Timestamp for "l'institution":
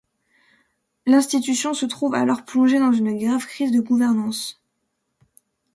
1.05-1.75